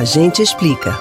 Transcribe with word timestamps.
A 0.00 0.04
gente 0.04 0.40
explica. 0.40 0.98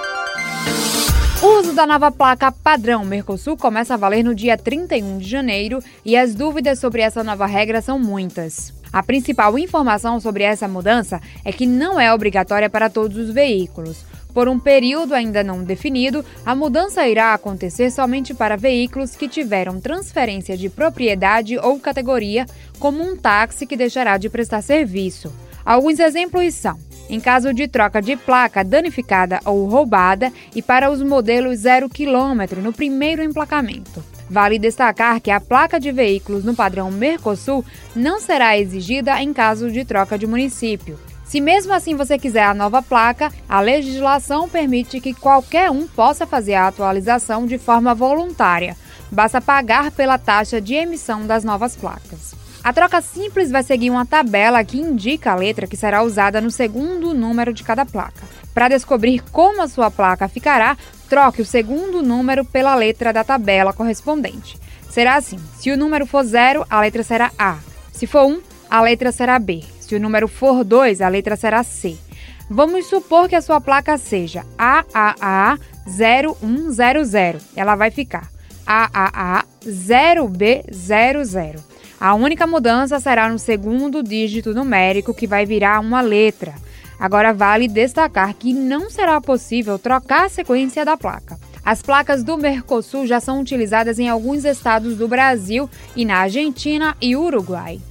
O 1.42 1.60
uso 1.62 1.72
da 1.72 1.88
nova 1.88 2.12
placa 2.12 2.52
padrão 2.52 3.06
Mercosul 3.06 3.56
começa 3.56 3.94
a 3.94 3.98
valer 3.98 4.26
no 4.26 4.36
dia 4.36 4.58
31 4.58 5.20
de 5.20 5.30
janeiro 5.30 5.80
e 6.04 6.18
as 6.18 6.36
dúvidas 6.36 6.80
sobre 6.80 7.02
essa 7.02 7.24
nova 7.24 7.46
regra 7.46 7.82
são 7.82 7.98
muitas. 7.98 8.74
A 8.92 9.02
principal 9.02 9.58
informação 9.58 10.20
sobre 10.20 10.44
essa 10.44 10.68
mudança 10.68 11.22
é 11.46 11.54
que 11.54 11.66
não 11.66 11.98
é 11.98 12.14
obrigatória 12.14 12.70
para 12.70 12.90
todos 12.90 13.16
os 13.16 13.34
veículos. 13.34 14.04
Por 14.34 14.50
um 14.50 14.60
período 14.60 15.14
ainda 15.14 15.46
não 15.46 15.64
definido, 15.64 16.26
a 16.46 16.54
mudança 16.54 17.08
irá 17.08 17.34
acontecer 17.34 17.92
somente 17.92 18.34
para 18.34 18.58
veículos 18.58 19.16
que 19.16 19.30
tiveram 19.30 19.80
transferência 19.80 20.58
de 20.58 20.68
propriedade 20.68 21.58
ou 21.58 21.80
categoria, 21.80 22.46
como 22.80 23.02
um 23.02 23.16
táxi 23.16 23.66
que 23.66 23.78
deixará 23.78 24.18
de 24.18 24.30
prestar 24.30 24.62
serviço. 24.62 25.32
Alguns 25.64 26.00
exemplos 26.00 26.54
são: 26.54 26.78
em 27.10 27.20
caso 27.20 27.54
de 27.54 27.68
troca 27.68 28.02
de 28.02 28.16
placa 28.16 28.64
danificada 28.64 29.40
ou 29.44 29.68
roubada 29.68 30.32
e 30.56 30.62
para 30.62 30.92
os 30.92 31.02
modelos 31.02 31.60
0 31.60 31.90
km 31.90 32.62
no 32.62 32.72
primeiro 32.72 33.24
emplacamento. 33.24 34.04
Vale 34.30 34.60
destacar 34.60 35.20
que 35.20 35.32
a 35.32 35.42
placa 35.42 35.80
de 35.80 35.92
veículos 35.92 36.44
no 36.44 36.56
padrão 36.56 36.92
Mercosul 36.92 37.66
não 37.96 38.22
será 38.22 38.58
exigida 38.58 39.20
em 39.22 39.34
caso 39.34 39.72
de 39.72 39.84
troca 39.84 40.18
de 40.18 40.28
município. 40.28 41.00
Se 41.26 41.40
mesmo 41.40 41.74
assim 41.74 41.96
você 41.96 42.18
quiser 42.18 42.44
a 42.44 42.56
nova 42.56 42.82
placa, 42.82 43.32
a 43.48 43.60
legislação 43.60 44.50
permite 44.50 45.00
que 45.00 45.14
qualquer 45.14 45.70
um 45.70 45.88
possa 45.88 46.26
fazer 46.26 46.56
a 46.56 46.68
atualização 46.68 47.46
de 47.46 47.58
forma 47.58 47.94
voluntária. 47.94 48.76
Basta 49.12 49.40
pagar 49.40 49.92
pela 49.92 50.18
taxa 50.18 50.60
de 50.60 50.74
emissão 50.74 51.26
das 51.26 51.44
novas 51.44 51.76
placas. 51.76 52.34
A 52.62 52.74
troca 52.74 53.02
simples 53.02 53.50
vai 53.50 53.64
seguir 53.64 53.90
uma 53.90 54.06
tabela 54.06 54.62
que 54.66 54.78
indica 54.78 55.32
a 55.32 55.36
letra 55.36 55.66
que 55.66 55.78
será 55.78 56.04
usada 56.04 56.42
no 56.42 56.52
segundo 56.52 57.14
número 57.14 57.54
de 57.54 57.64
cada 57.64 57.86
placa. 57.86 58.28
Para 58.54 58.68
descobrir 58.68 59.24
como 59.32 59.62
a 59.62 59.68
sua 59.68 59.90
placa 59.90 60.28
ficará, 60.28 60.78
troque 61.08 61.42
o 61.42 61.46
segundo 61.46 62.04
número 62.04 62.44
pela 62.44 62.76
letra 62.76 63.14
da 63.14 63.24
tabela 63.24 63.72
correspondente. 63.72 64.60
Será 64.90 65.16
assim: 65.16 65.40
se 65.58 65.72
o 65.72 65.78
número 65.78 66.06
for 66.06 66.22
0, 66.24 66.66
a 66.70 66.82
letra 66.82 67.02
será 67.02 67.32
A. 67.40 67.60
Se 67.94 68.06
for 68.06 68.26
1, 68.26 68.34
um, 68.34 68.42
a 68.70 68.82
letra 68.82 69.14
será 69.14 69.40
B. 69.40 69.64
Se 69.80 69.96
o 69.96 70.00
número 70.00 70.28
for 70.28 70.66
2, 70.66 71.02
a 71.02 71.08
letra 71.08 71.38
será 71.38 71.64
C. 71.64 71.96
Vamos 72.50 72.88
supor 72.88 73.30
que 73.30 73.36
a 73.36 73.42
sua 73.42 73.62
placa 73.62 73.98
seja 73.98 74.44
AAA0100. 74.58 77.42
Ela 77.56 77.76
vai 77.76 77.92
ficar 77.92 78.28
AAA0B00. 78.70 81.60
A 82.00 82.14
única 82.14 82.46
mudança 82.46 83.00
será 83.00 83.28
no 83.28 83.40
segundo 83.40 84.04
dígito 84.04 84.54
numérico, 84.54 85.12
que 85.14 85.28
vai 85.28 85.46
virar 85.46 85.80
uma 85.80 86.02
letra. 86.02 86.54
Agora, 87.00 87.34
vale 87.34 87.68
destacar 87.68 88.36
que 88.36 88.54
não 88.54 88.90
será 88.90 89.20
possível 89.20 89.78
trocar 89.80 90.26
a 90.26 90.30
sequência 90.30 90.86
da 90.86 90.96
placa. 90.96 91.40
As 91.66 91.82
placas 91.82 92.24
do 92.24 92.38
Mercosul 92.38 93.08
já 93.08 93.20
são 93.20 93.42
utilizadas 93.42 94.00
em 94.00 94.08
alguns 94.08 94.46
estados 94.46 94.96
do 94.98 95.08
Brasil 95.08 95.68
e 95.96 96.06
na 96.06 96.20
Argentina 96.20 96.96
e 97.02 97.16
Uruguai. 97.16 97.82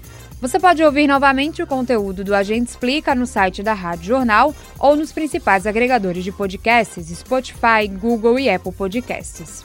Você 0.41 0.61
pode 0.61 0.85
ouvir 0.85 1.09
novamente 1.09 1.63
o 1.63 1.67
conteúdo 1.67 2.23
do 2.23 2.35
Agente 2.35 2.71
Explica 2.71 3.15
no 3.15 3.27
site 3.27 3.63
da 3.63 3.75
Rádio 3.75 4.05
Jornal 4.05 4.55
ou 4.79 4.95
nos 4.95 5.11
principais 5.11 5.67
agregadores 5.67 6.23
de 6.23 6.31
podcasts 6.31 7.09
Spotify, 7.09 7.89
Google 7.89 8.39
e 8.39 8.49
Apple 8.49 8.73
Podcasts. 8.73 9.65